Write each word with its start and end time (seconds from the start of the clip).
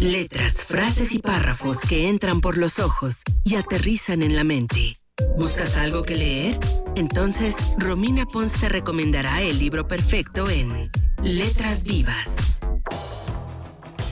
Letras, 0.00 0.64
frases 0.64 1.12
y 1.12 1.18
párrafos 1.18 1.80
que 1.80 2.08
entran 2.08 2.40
por 2.40 2.56
los 2.56 2.78
ojos 2.78 3.22
y 3.44 3.56
aterrizan 3.56 4.22
en 4.22 4.36
la 4.36 4.44
mente. 4.44 4.94
¿Buscas 5.36 5.76
algo 5.76 6.02
que 6.02 6.16
leer? 6.16 6.58
Entonces, 6.96 7.56
Romina 7.76 8.26
Pons 8.26 8.52
te 8.60 8.68
recomendará 8.68 9.42
el 9.42 9.58
libro 9.58 9.88
perfecto 9.88 10.48
en 10.48 10.90
Letras 11.22 11.84
Vivas. 11.84 12.60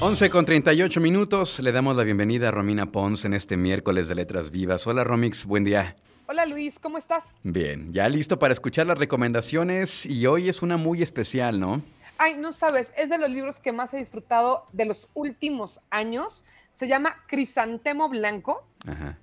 11 0.00 0.30
con 0.30 0.44
38 0.44 1.00
minutos. 1.00 1.60
Le 1.60 1.72
damos 1.72 1.96
la 1.96 2.04
bienvenida 2.04 2.48
a 2.48 2.50
Romina 2.50 2.92
Pons 2.92 3.24
en 3.24 3.34
este 3.34 3.56
miércoles 3.56 4.08
de 4.08 4.14
Letras 4.14 4.50
Vivas. 4.50 4.86
Hola 4.86 5.04
Romix, 5.04 5.46
buen 5.46 5.64
día. 5.64 5.96
Hola 6.28 6.44
Luis, 6.44 6.80
¿cómo 6.80 6.98
estás? 6.98 7.24
Bien, 7.44 7.92
ya 7.92 8.08
listo 8.08 8.38
para 8.38 8.52
escuchar 8.52 8.88
las 8.88 8.98
recomendaciones 8.98 10.04
y 10.04 10.26
hoy 10.26 10.48
es 10.48 10.60
una 10.60 10.76
muy 10.76 11.00
especial, 11.00 11.60
¿no? 11.60 11.82
Ay, 12.18 12.36
no 12.36 12.52
sabes, 12.52 12.92
es 12.96 13.08
de 13.10 13.18
los 13.18 13.30
libros 13.30 13.58
que 13.60 13.72
más 13.72 13.92
he 13.94 13.98
disfrutado 13.98 14.66
de 14.72 14.84
los 14.86 15.08
últimos 15.14 15.80
años. 15.90 16.44
Se 16.72 16.88
llama 16.88 17.24
Crisantemo 17.28 18.08
Blanco. 18.08 18.66
Ajá. 18.86 19.18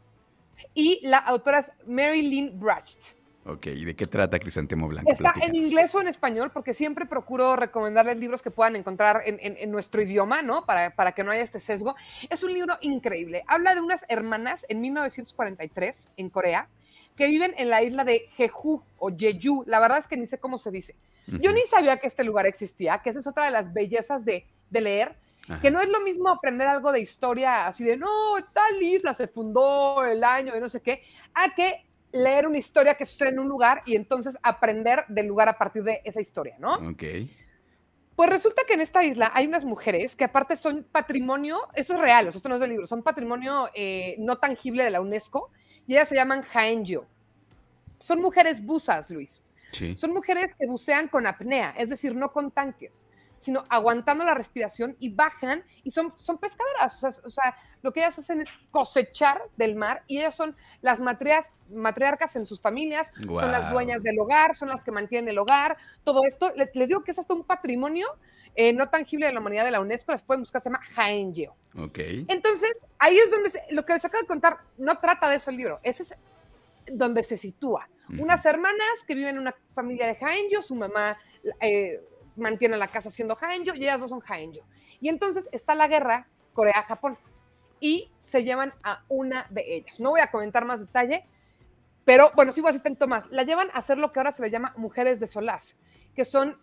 Y 0.73 0.99
la 1.05 1.17
autora 1.17 1.59
es 1.59 1.71
Mary 1.87 2.21
Lynn 2.21 2.59
Bracht. 2.59 2.99
Ok, 3.45 3.65
¿y 3.67 3.83
de 3.83 3.93
qué 3.95 4.07
trata 4.07 4.39
Crisantemo 4.39 4.87
Blanco? 4.87 5.11
Está 5.11 5.33
en 5.41 5.53
inglés 5.53 5.93
o 5.93 5.99
en 5.99 6.07
español, 6.07 6.51
porque 6.53 6.73
siempre 6.73 7.05
procuro 7.05 7.57
recomendarles 7.57 8.17
libros 8.17 8.41
que 8.41 8.51
puedan 8.51 8.77
encontrar 8.77 9.21
en, 9.25 9.37
en- 9.41 9.57
en 9.57 9.69
nuestro 9.69 10.01
idioma, 10.01 10.41
¿no? 10.41 10.65
Para, 10.65 10.95
para 10.95 11.11
que 11.11 11.25
no 11.25 11.31
haya 11.31 11.41
este 11.41 11.59
sesgo. 11.59 11.95
Es 12.29 12.41
un 12.43 12.53
libro 12.53 12.77
increíble. 12.79 13.43
Habla 13.47 13.75
de 13.75 13.81
unas 13.81 14.05
hermanas 14.07 14.65
en 14.69 14.79
1943 14.79 16.09
en 16.15 16.29
Corea 16.29 16.69
que 17.15 17.27
viven 17.27 17.53
en 17.57 17.69
la 17.69 17.83
isla 17.83 18.03
de 18.03 18.27
Jeju 18.35 18.83
o 18.97 19.09
Jeju. 19.15 19.63
La 19.67 19.79
verdad 19.79 19.97
es 19.97 20.07
que 20.07 20.17
ni 20.17 20.25
sé 20.27 20.39
cómo 20.39 20.57
se 20.57 20.71
dice. 20.71 20.95
Yo 21.27 21.53
ni 21.53 21.61
sabía 21.61 21.97
que 21.97 22.07
este 22.07 22.23
lugar 22.23 22.45
existía, 22.45 22.99
que 23.01 23.11
esa 23.11 23.19
es 23.19 23.27
otra 23.27 23.45
de 23.45 23.51
las 23.51 23.71
bellezas 23.71 24.25
de, 24.25 24.45
de 24.69 24.81
leer, 24.81 25.15
Ajá. 25.47 25.61
que 25.61 25.71
no 25.71 25.79
es 25.79 25.87
lo 25.87 26.01
mismo 26.01 26.29
aprender 26.29 26.67
algo 26.67 26.91
de 26.91 26.99
historia 26.99 27.67
así 27.67 27.85
de, 27.85 27.95
no, 27.95 28.09
tal 28.51 28.81
isla 28.81 29.13
se 29.13 29.27
fundó 29.27 30.03
el 30.03 30.23
año 30.23 30.53
y 30.55 30.59
no 30.59 30.67
sé 30.67 30.81
qué, 30.81 31.01
a 31.33 31.53
que 31.55 31.85
leer 32.11 32.45
una 32.45 32.57
historia 32.57 32.95
que 32.95 33.05
sucede 33.05 33.29
en 33.29 33.39
un 33.39 33.47
lugar 33.47 33.83
y 33.85 33.95
entonces 33.95 34.37
aprender 34.43 35.05
del 35.07 35.27
lugar 35.27 35.49
a 35.49 35.57
partir 35.57 35.83
de 35.83 36.01
esa 36.03 36.21
historia, 36.21 36.55
¿no? 36.59 36.75
Ok. 36.75 37.03
Pues 38.15 38.29
resulta 38.29 38.61
que 38.67 38.73
en 38.75 38.81
esta 38.81 39.03
isla 39.03 39.31
hay 39.33 39.47
unas 39.47 39.65
mujeres 39.65 40.15
que 40.15 40.23
aparte 40.23 40.55
son 40.55 40.83
patrimonio, 40.83 41.67
esto 41.73 41.93
es 41.93 41.99
real, 41.99 42.27
esto 42.27 42.47
no 42.47 42.55
es 42.55 42.61
del 42.61 42.69
libro, 42.69 42.85
son 42.85 43.01
patrimonio 43.01 43.69
eh, 43.73 44.15
no 44.19 44.37
tangible 44.37 44.83
de 44.83 44.91
la 44.91 45.01
UNESCO 45.01 45.49
y 45.87 45.93
ellas 45.93 46.09
se 46.09 46.15
llaman 46.15 46.41
Jaengyo. 46.41 47.05
Son 47.99 48.21
mujeres 48.21 48.63
buzas, 48.63 49.09
Luis. 49.09 49.41
Sí. 49.71 49.95
Son 49.97 50.11
mujeres 50.13 50.53
que 50.55 50.67
bucean 50.67 51.07
con 51.07 51.25
apnea, 51.25 51.73
es 51.77 51.89
decir, 51.89 52.15
no 52.15 52.31
con 52.31 52.51
tanques, 52.51 53.07
sino 53.43 53.65
aguantando 53.69 54.25
la 54.25 54.33
respiración 54.33 54.95
y 54.99 55.09
bajan 55.13 55.63
y 55.83 55.91
son, 55.91 56.13
son 56.17 56.37
pescadoras. 56.37 56.95
O 56.95 57.11
sea, 57.11 57.21
o 57.25 57.29
sea, 57.29 57.55
lo 57.81 57.91
que 57.91 57.99
ellas 57.99 58.17
hacen 58.17 58.41
es 58.41 58.49
cosechar 58.71 59.41
del 59.57 59.75
mar 59.75 60.03
y 60.07 60.17
ellas 60.19 60.35
son 60.35 60.55
las 60.81 60.99
matrias, 61.01 61.51
matriarcas 61.69 62.35
en 62.35 62.45
sus 62.45 62.61
familias, 62.61 63.11
son 63.41 63.51
las 63.51 63.71
dueñas 63.71 64.01
del 64.03 64.17
hogar, 64.19 64.55
son 64.55 64.69
las 64.69 64.83
que 64.83 64.91
mantienen 64.91 65.29
el 65.29 65.37
hogar, 65.37 65.77
todo 66.03 66.23
esto. 66.25 66.51
Le- 66.55 66.71
Les 66.73 66.87
digo 66.87 67.03
que 67.03 67.11
es 67.11 67.19
hasta 67.19 67.33
un 67.33 67.43
patrimonio 67.43 68.07
eh, 68.55 68.71
no 68.71 68.87
tangible 68.89 69.25
de 69.25 69.33
la 69.33 69.39
humanidad 69.39 69.65
de 69.65 69.71
la 69.71 69.81
UNESCO, 69.81 70.11
las 70.11 70.21
pueden 70.23 70.41
buscar, 70.43 70.61
se 70.61 70.69
llama 70.69 70.79
Jaengeo. 70.93 71.55
Ok. 71.77 71.97
Entonces, 72.27 72.71
ahí 72.99 73.17
es 73.17 73.31
donde 73.31 73.49
se- 73.49 73.61
lo 73.71 73.83
que 73.83 73.93
les 73.93 74.05
acabo 74.05 74.21
de 74.21 74.27
contar 74.27 74.57
no 74.77 74.97
trata 74.99 75.27
de 75.29 75.37
eso 75.37 75.49
el 75.49 75.57
libro, 75.57 75.79
ese 75.83 76.03
es 76.03 76.15
donde 76.85 77.23
se 77.23 77.35
sitúa. 77.37 77.89
Unas 78.19 78.45
hermanas 78.45 79.03
que 79.07 79.15
viven 79.15 79.35
en 79.35 79.39
una 79.41 79.55
familia 79.73 80.05
de 80.05 80.15
Jaenyo, 80.15 80.61
su 80.61 80.75
mamá 80.75 81.17
eh, 81.61 81.99
mantiene 82.35 82.77
la 82.77 82.87
casa 82.87 83.09
siendo 83.09 83.35
Jaenyo 83.35 83.75
y 83.75 83.83
ellas 83.83 83.99
dos 83.99 84.09
son 84.09 84.19
Jaenyo. 84.19 84.63
Y 84.99 85.09
entonces 85.09 85.49
está 85.51 85.75
la 85.75 85.87
guerra 85.87 86.27
Corea-Japón 86.53 87.17
y 87.79 88.11
se 88.19 88.43
llevan 88.43 88.73
a 88.83 89.03
una 89.09 89.45
de 89.49 89.75
ellas. 89.75 89.99
No 89.99 90.11
voy 90.11 90.21
a 90.21 90.31
comentar 90.31 90.65
más 90.65 90.79
detalle, 90.79 91.25
pero 92.05 92.31
bueno, 92.35 92.51
sí 92.51 92.61
voy 92.61 92.69
a 92.69 92.71
decir 92.71 92.83
tanto 92.83 93.07
más. 93.07 93.25
La 93.29 93.43
llevan 93.43 93.69
a 93.71 93.79
hacer 93.79 93.97
lo 93.97 94.11
que 94.11 94.19
ahora 94.19 94.31
se 94.31 94.41
le 94.41 94.49
llama 94.49 94.73
mujeres 94.77 95.19
de 95.19 95.27
solaz, 95.27 95.77
que 96.15 96.25
son, 96.25 96.57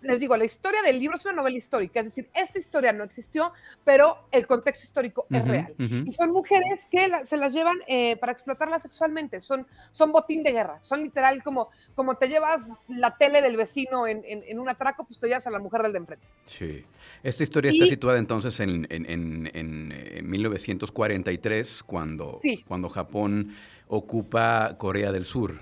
les 0.00 0.18
digo, 0.20 0.36
la 0.36 0.44
historia 0.44 0.82
del 0.82 0.98
libro 0.98 1.16
es 1.16 1.24
una 1.24 1.34
novela 1.34 1.56
histórica, 1.56 2.00
es 2.00 2.06
decir, 2.06 2.28
esta 2.34 2.58
historia 2.58 2.92
no 2.92 3.04
existió, 3.04 3.52
pero 3.84 4.26
el 4.32 4.46
contexto 4.46 4.84
histórico 4.84 5.26
es 5.30 5.46
real. 5.46 5.74
Y 5.78 6.10
son 6.12 6.30
mujeres 6.32 6.86
que 6.90 7.06
la- 7.08 7.24
se 7.24 7.36
las 7.36 7.52
llevan 7.52 7.76
eh, 7.86 8.16
para 8.16 8.32
explotarlas 8.32 8.82
sexualmente, 8.82 9.40
son, 9.40 9.66
son 9.92 10.10
botín 10.12 10.42
de 10.42 10.52
guerra, 10.52 10.78
son 10.82 11.02
literal 11.04 11.42
como, 11.44 11.68
como 11.94 12.16
te 12.16 12.28
llevas 12.28 12.68
la 12.88 13.16
tele 13.16 13.42
del 13.42 13.56
vecino 13.56 14.06
en, 14.06 14.22
en- 14.26 14.42
en 14.46 14.58
un 14.58 14.68
atraco, 14.68 15.04
pues 15.04 15.20
te 15.20 15.28
llevas 15.28 15.46
a 15.46 15.50
la 15.50 15.58
mujer 15.58 15.82
del 15.82 15.92
de 15.92 15.98
enfrente. 15.98 16.26
Sí. 16.46 16.84
Esta 17.22 17.42
historia 17.42 17.70
está 17.70 17.86
situada 17.86 18.18
entonces 18.18 18.58
en, 18.60 18.86
en- 18.90 19.08
en- 19.08 19.50
en, 19.54 19.92
eh, 19.94 20.22
1943, 20.22 21.82
cuando, 21.84 22.38
Sí. 22.42 22.64
cuando 22.66 22.88
Japón 22.88 23.54
ocupa 23.88 24.76
Corea 24.78 25.12
del 25.12 25.24
Sur. 25.24 25.60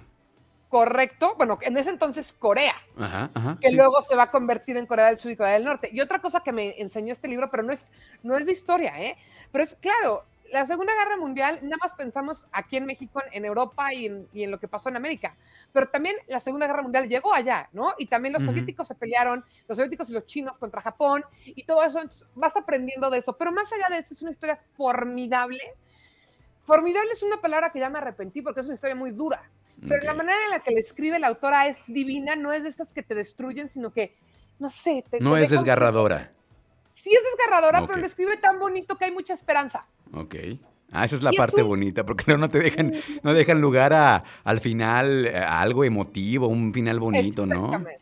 Correcto, 0.74 1.36
bueno, 1.36 1.56
en 1.60 1.76
ese 1.76 1.90
entonces 1.90 2.34
Corea, 2.36 2.74
Ajá, 2.98 3.30
ajá. 3.32 3.58
que 3.60 3.68
sí. 3.68 3.76
luego 3.76 4.02
se 4.02 4.16
va 4.16 4.24
a 4.24 4.30
convertir 4.32 4.76
en 4.76 4.86
Corea 4.86 5.06
del 5.06 5.20
Sur 5.20 5.30
y 5.30 5.36
Corea 5.36 5.52
del 5.52 5.62
Norte. 5.64 5.88
Y 5.92 6.00
otra 6.00 6.20
cosa 6.20 6.40
que 6.40 6.50
me 6.50 6.80
enseñó 6.80 7.12
este 7.12 7.28
libro, 7.28 7.48
pero 7.48 7.62
no 7.62 7.72
es, 7.72 7.86
no 8.24 8.36
es 8.36 8.44
de 8.44 8.50
historia, 8.50 9.00
¿eh? 9.00 9.16
Pero 9.52 9.62
es, 9.62 9.76
claro, 9.76 10.24
la 10.50 10.66
Segunda 10.66 10.92
Guerra 10.92 11.16
Mundial, 11.16 11.60
nada 11.62 11.76
más 11.80 11.92
pensamos 11.92 12.48
aquí 12.50 12.76
en 12.76 12.86
México, 12.86 13.22
en 13.30 13.44
Europa 13.44 13.94
y 13.94 14.06
en, 14.06 14.26
y 14.32 14.42
en 14.42 14.50
lo 14.50 14.58
que 14.58 14.66
pasó 14.66 14.88
en 14.88 14.96
América. 14.96 15.36
Pero 15.72 15.86
también 15.90 16.16
la 16.26 16.40
Segunda 16.40 16.66
Guerra 16.66 16.82
Mundial 16.82 17.08
llegó 17.08 17.32
allá, 17.32 17.68
¿no? 17.72 17.94
Y 17.96 18.06
también 18.06 18.32
los 18.32 18.42
soviéticos 18.42 18.88
se 18.88 18.96
pelearon, 18.96 19.44
los 19.68 19.78
soviéticos 19.78 20.10
y 20.10 20.12
los 20.12 20.26
chinos 20.26 20.58
contra 20.58 20.82
Japón 20.82 21.24
y 21.44 21.62
todo 21.62 21.84
eso. 21.84 22.00
entonces, 22.00 22.26
vas 22.34 22.56
aprendiendo 22.56 23.10
de 23.10 23.18
eso. 23.18 23.36
Pero 23.36 23.52
más 23.52 23.72
allá 23.72 23.86
de 23.90 23.98
eso, 23.98 24.12
es 24.12 24.22
una 24.22 24.32
historia 24.32 24.58
formidable. 24.76 25.62
Formidable 26.64 27.12
es 27.12 27.22
una 27.22 27.40
palabra 27.40 27.70
que 27.70 27.78
ya 27.78 27.90
me 27.90 27.98
arrepentí 27.98 28.42
porque 28.42 28.58
es 28.58 28.66
una 28.66 28.74
historia 28.74 28.96
muy 28.96 29.12
dura. 29.12 29.40
Pero 29.80 30.02
la 30.04 30.14
manera 30.14 30.36
en 30.44 30.50
la 30.50 30.60
que 30.60 30.70
le 30.72 30.80
escribe 30.80 31.18
la 31.18 31.28
autora 31.28 31.66
es 31.68 31.78
divina, 31.86 32.36
no 32.36 32.52
es 32.52 32.62
de 32.62 32.68
estas 32.68 32.92
que 32.92 33.02
te 33.02 33.14
destruyen, 33.14 33.68
sino 33.68 33.92
que, 33.92 34.16
no 34.58 34.68
sé, 34.70 35.04
te, 35.10 35.20
No 35.20 35.34
te 35.34 35.42
es 35.44 35.50
desgarradora. 35.50 36.32
Sí 36.90 37.10
es 37.10 37.20
desgarradora, 37.36 37.86
pero 37.86 37.98
lo 37.98 38.06
escribe 38.06 38.36
tan 38.36 38.58
bonito 38.58 38.96
que 38.96 39.06
hay 39.06 39.10
mucha 39.10 39.34
esperanza. 39.34 39.86
Ok. 40.12 40.34
Ah, 40.92 41.04
esa 41.04 41.16
es 41.16 41.22
la 41.22 41.30
Y 41.30 41.34
es 41.34 41.38
parte 41.38 41.62
un- 41.62 41.68
bonita, 41.68 42.04
porque 42.06 42.24
no, 42.28 42.38
no 42.38 42.48
te 42.48 42.60
dejan, 42.60 42.92
no 43.22 43.34
dejan 43.34 43.60
lugar 43.60 43.92
a, 43.92 44.22
al 44.44 44.60
final 44.60 45.26
a 45.34 45.60
algo 45.60 45.82
emotivo, 45.84 46.46
un 46.46 46.72
final 46.72 47.00
bonito, 47.00 47.46
¿no? 47.46 47.64
Exactamente. 47.64 48.00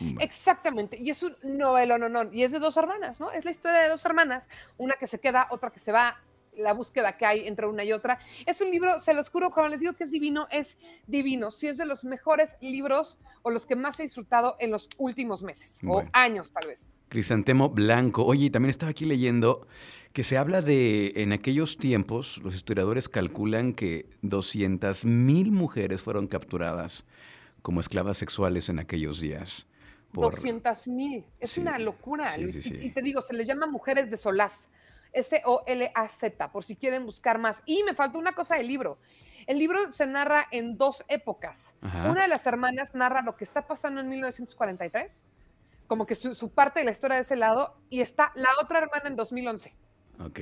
Bueno, 0.00 0.20
Exactamente. 0.20 0.98
Y 0.98 1.10
es 1.10 1.22
un 1.22 1.36
novelo, 1.44 1.98
no, 1.98 2.08
no. 2.08 2.32
Y 2.32 2.42
es 2.42 2.50
de 2.52 2.58
dos 2.58 2.76
hermanas, 2.78 3.20
¿no? 3.20 3.30
Es 3.30 3.44
la 3.44 3.50
historia 3.50 3.80
de 3.80 3.88
dos 3.88 4.04
hermanas, 4.06 4.48
una 4.78 4.94
que 4.94 5.06
se 5.06 5.20
queda, 5.20 5.46
otra 5.50 5.70
que 5.70 5.78
se 5.78 5.92
va, 5.92 6.18
la 6.56 6.72
búsqueda 6.74 7.16
que 7.16 7.24
hay 7.26 7.46
entre 7.46 7.66
una 7.66 7.84
y 7.84 7.92
otra. 7.92 8.18
Es 8.46 8.60
un 8.60 8.70
libro, 8.70 9.00
se 9.00 9.14
los 9.14 9.30
juro, 9.30 9.50
cuando 9.50 9.70
les 9.70 9.80
digo 9.80 9.94
que 9.94 10.04
es 10.04 10.10
divino, 10.10 10.46
es 10.50 10.76
divino. 11.06 11.50
Sí, 11.50 11.66
es 11.68 11.78
de 11.78 11.86
los 11.86 12.04
mejores 12.04 12.56
libros 12.60 13.18
o 13.42 13.50
los 13.50 13.66
que 13.66 13.76
más 13.76 13.98
he 14.00 14.04
disfrutado 14.04 14.56
en 14.60 14.70
los 14.70 14.88
últimos 14.98 15.42
meses 15.42 15.78
Bueno. 15.82 16.08
o 16.08 16.16
años, 16.16 16.52
tal 16.52 16.66
vez. 16.68 16.90
Crisantemo 17.08 17.70
Blanco. 17.70 18.24
Oye, 18.24 18.50
también 18.50 18.70
estaba 18.70 18.90
aquí 18.90 19.04
leyendo 19.04 19.66
que 20.12 20.24
se 20.24 20.36
habla 20.36 20.60
de, 20.62 21.12
en 21.16 21.32
aquellos 21.32 21.78
tiempos, 21.78 22.38
los 22.42 22.54
historiadores 22.54 23.08
calculan 23.08 23.72
que 23.72 24.06
200 24.20 25.04
mil 25.06 25.52
mujeres 25.52 26.02
fueron 26.02 26.26
capturadas 26.26 27.04
como 27.62 27.80
esclavas 27.80 28.18
sexuales 28.18 28.68
en 28.68 28.78
aquellos 28.78 29.20
días. 29.20 29.66
por- 30.12 30.24
200 30.34 30.88
mil. 30.88 31.24
Es 31.40 31.52
Sí, 31.52 31.60
una 31.62 31.78
locura, 31.78 32.28
sí, 32.34 32.42
Luis. 32.42 32.62
sí, 32.62 32.74
Y-. 32.82 32.86
Y, 32.88 32.90
te 32.90 33.00
digo, 33.00 33.22
se 33.22 33.32
le 33.32 33.46
llama 33.46 33.66
mujeres 33.66 34.10
de 34.10 34.18
solaz. 34.18 34.68
S-O-L-A-Z, 35.12 36.52
por 36.52 36.64
si 36.64 36.76
quieren 36.76 37.04
buscar 37.06 37.38
más. 37.38 37.62
Y 37.66 37.82
me 37.84 37.94
faltó 37.94 38.18
una 38.18 38.32
cosa 38.32 38.56
del 38.56 38.66
libro. 38.66 38.98
El 39.46 39.58
libro 39.58 39.92
se 39.92 40.06
narra 40.06 40.46
en 40.50 40.76
dos 40.78 41.04
épocas. 41.08 41.74
Ajá. 41.80 42.10
Una 42.10 42.22
de 42.22 42.28
las 42.28 42.46
hermanas 42.46 42.94
narra 42.94 43.22
lo 43.22 43.36
que 43.36 43.44
está 43.44 43.66
pasando 43.66 44.00
en 44.00 44.08
1943, 44.08 45.24
como 45.86 46.06
que 46.06 46.14
su, 46.14 46.34
su 46.34 46.50
parte 46.52 46.80
de 46.80 46.86
la 46.86 46.92
historia 46.92 47.16
de 47.16 47.22
ese 47.22 47.36
lado, 47.36 47.76
y 47.90 48.00
está 48.00 48.32
la 48.34 48.48
otra 48.62 48.78
hermana 48.78 49.08
en 49.08 49.16
2011. 49.16 49.74
Ok. 50.20 50.38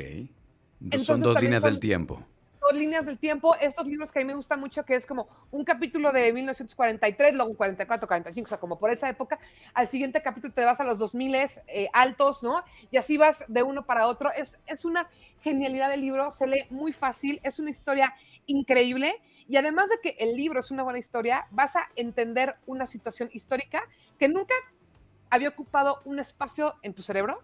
Entonces, 0.82 1.06
son 1.06 1.20
dos 1.20 1.40
líneas 1.40 1.62
son- 1.62 1.70
del 1.72 1.80
tiempo. 1.80 2.24
Líneas 2.72 3.06
del 3.06 3.18
tiempo, 3.18 3.54
estos 3.56 3.86
libros 3.86 4.12
que 4.12 4.20
a 4.20 4.22
mí 4.22 4.26
me 4.26 4.34
gustan 4.34 4.60
mucho, 4.60 4.84
que 4.84 4.94
es 4.94 5.06
como 5.06 5.28
un 5.50 5.64
capítulo 5.64 6.12
de 6.12 6.32
1943, 6.32 7.34
luego 7.34 7.50
un 7.50 7.56
44, 7.56 8.06
45, 8.06 8.46
o 8.46 8.48
sea, 8.48 8.58
como 8.58 8.78
por 8.78 8.90
esa 8.90 9.08
época, 9.08 9.38
al 9.74 9.88
siguiente 9.88 10.22
capítulo 10.22 10.54
te 10.54 10.64
vas 10.64 10.78
a 10.80 10.84
los 10.84 10.98
2000 10.98 11.34
eh, 11.34 11.88
altos, 11.92 12.42
¿no? 12.42 12.62
Y 12.90 12.96
así 12.96 13.16
vas 13.16 13.44
de 13.48 13.62
uno 13.62 13.84
para 13.84 14.06
otro. 14.06 14.30
Es, 14.32 14.56
es 14.66 14.84
una 14.84 15.08
genialidad 15.40 15.90
del 15.90 16.00
libro, 16.00 16.30
se 16.30 16.46
lee 16.46 16.66
muy 16.70 16.92
fácil, 16.92 17.40
es 17.42 17.58
una 17.58 17.70
historia 17.70 18.14
increíble 18.46 19.20
y 19.48 19.56
además 19.56 19.88
de 19.88 19.98
que 20.00 20.16
el 20.20 20.36
libro 20.36 20.60
es 20.60 20.70
una 20.70 20.82
buena 20.82 20.98
historia, 20.98 21.46
vas 21.50 21.74
a 21.76 21.88
entender 21.96 22.56
una 22.66 22.86
situación 22.86 23.30
histórica 23.32 23.82
que 24.18 24.28
nunca 24.28 24.54
había 25.28 25.48
ocupado 25.48 26.00
un 26.04 26.18
espacio 26.18 26.76
en 26.82 26.94
tu 26.94 27.02
cerebro 27.02 27.42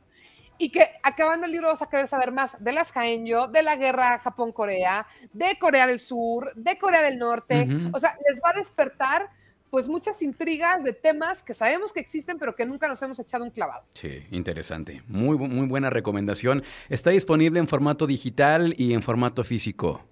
y 0.59 0.71
que 0.71 0.89
acabando 1.03 1.47
el 1.47 1.53
libro 1.53 1.69
vas 1.69 1.83
a 1.83 1.89
querer 1.89 2.09
saber 2.09 2.33
más 2.33 2.57
de 2.63 2.73
las 2.73 2.93
Jaenyo, 2.93 3.49
de 3.49 3.63
la 3.63 3.77
guerra 3.77 4.19
Japón-Corea, 4.19 5.07
de 5.33 5.59
Corea 5.59 5.87
del 5.87 6.01
Sur, 6.01 6.53
de 6.55 6.79
Corea 6.79 7.03
del 7.03 7.19
Norte. 7.19 7.69
O 7.93 7.99
sea, 7.99 8.17
les 8.29 8.41
va 8.43 8.51
a 8.51 8.59
despertar 8.59 9.31
pues 9.71 9.89
muchas 9.89 10.23
intrigas 10.23 10.85
de 10.85 10.93
temas 10.93 11.43
que 11.43 11.53
sabemos 11.53 11.93
que 11.93 12.01
existen, 12.01 12.39
pero 12.39 12.55
que 12.55 12.65
nunca 12.65 12.89
nos 12.89 13.03
hemos 13.03 13.19
echado 13.19 13.45
un 13.45 13.51
clavado. 13.51 13.85
Sí, 13.95 14.25
interesante. 14.31 15.03
Muy, 15.09 15.37
muy 15.37 15.67
buena 15.67 15.91
recomendación. 15.91 16.63
Está 16.89 17.11
disponible 17.11 17.59
en 17.59 17.69
formato 17.69 18.07
digital 18.07 18.75
y 18.77 18.95
en 18.95 19.03
formato 19.03 19.45
físico. 19.45 20.03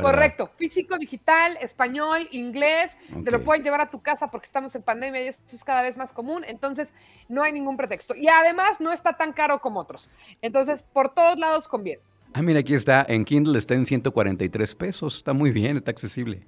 Correcto, 0.00 0.50
físico, 0.56 0.98
digital, 0.98 1.56
español, 1.60 2.28
inglés, 2.30 2.98
te 3.24 3.30
lo 3.30 3.42
pueden 3.42 3.64
llevar 3.64 3.80
a 3.80 3.90
tu 3.90 4.02
casa 4.02 4.30
porque 4.30 4.46
estamos 4.46 4.74
en 4.74 4.82
pandemia 4.82 5.24
y 5.24 5.28
eso 5.28 5.40
es 5.52 5.64
cada 5.64 5.82
vez 5.82 5.96
más 5.96 6.12
común, 6.12 6.44
entonces 6.46 6.92
no 7.28 7.42
hay 7.42 7.52
ningún 7.52 7.76
pretexto. 7.76 8.14
Y 8.14 8.28
además 8.28 8.80
no 8.80 8.92
está 8.92 9.14
tan 9.14 9.32
caro 9.32 9.60
como 9.60 9.80
otros, 9.80 10.10
entonces 10.42 10.82
por 10.82 11.08
todos 11.08 11.38
lados 11.38 11.66
conviene. 11.66 12.02
Ah, 12.34 12.42
mira, 12.42 12.60
aquí 12.60 12.74
está, 12.74 13.06
en 13.08 13.24
Kindle 13.24 13.58
está 13.58 13.74
en 13.74 13.86
143 13.86 14.74
pesos, 14.74 15.16
está 15.16 15.32
muy 15.32 15.52
bien, 15.52 15.78
está 15.78 15.90
accesible. 15.90 16.46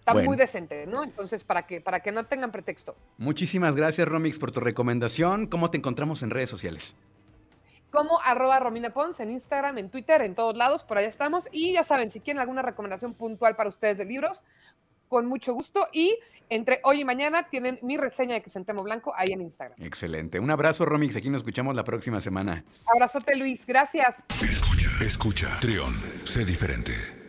Está 0.00 0.14
muy 0.22 0.36
decente, 0.36 0.86
¿no? 0.86 1.02
Entonces, 1.02 1.44
para 1.44 1.66
que, 1.66 1.80
para 1.80 2.00
que 2.00 2.12
no 2.12 2.24
tengan 2.24 2.52
pretexto. 2.52 2.94
Muchísimas 3.16 3.74
gracias, 3.74 4.06
Romix, 4.06 4.38
por 4.38 4.50
tu 4.50 4.60
recomendación. 4.60 5.46
¿Cómo 5.46 5.70
te 5.70 5.78
encontramos 5.78 6.22
en 6.22 6.30
redes 6.30 6.50
sociales? 6.50 6.94
Como 7.94 8.20
arroba 8.22 8.58
Romina 8.58 8.92
Pons 8.92 9.20
en 9.20 9.30
Instagram, 9.30 9.78
en 9.78 9.88
Twitter, 9.88 10.20
en 10.20 10.34
todos 10.34 10.56
lados, 10.56 10.84
por 10.84 10.98
allá 10.98 11.08
estamos. 11.08 11.48
Y 11.52 11.72
ya 11.72 11.84
saben, 11.84 12.10
si 12.10 12.20
quieren 12.20 12.40
alguna 12.40 12.60
recomendación 12.60 13.14
puntual 13.14 13.56
para 13.56 13.68
ustedes 13.70 13.96
de 13.96 14.04
libros, 14.04 14.42
con 15.08 15.26
mucho 15.26 15.54
gusto. 15.54 15.88
Y 15.92 16.18
entre 16.50 16.80
hoy 16.82 17.00
y 17.00 17.04
mañana 17.04 17.44
tienen 17.44 17.78
mi 17.82 17.96
reseña 17.96 18.34
de 18.34 18.42
Crisantemo 18.42 18.82
Blanco 18.82 19.14
ahí 19.16 19.32
en 19.32 19.40
Instagram. 19.40 19.80
Excelente. 19.80 20.40
Un 20.40 20.50
abrazo, 20.50 20.84
Romix. 20.84 21.16
Aquí 21.16 21.30
nos 21.30 21.38
escuchamos 21.38 21.74
la 21.74 21.84
próxima 21.84 22.20
semana. 22.20 22.64
Abrazote, 22.92 23.36
Luis. 23.36 23.64
Gracias. 23.64 24.16
Escucha, 24.42 24.90
escucha. 25.00 25.60
Trión, 25.60 25.94
sé 26.24 26.44
diferente. 26.44 27.23